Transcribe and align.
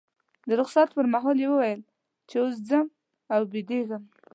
د 0.47 0.49
رخصت 0.59 0.89
پر 0.97 1.05
مهال 1.13 1.37
یې 1.43 1.47
وویل 1.51 1.81
چې 2.29 2.35
اوس 2.43 2.55
ځم 2.69 2.87
او 3.33 3.41
بیدېږم. 3.51 4.03